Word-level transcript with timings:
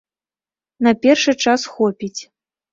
На 0.87 0.93
першы 1.05 1.37
час 1.45 1.69
хопіць. 1.77 2.21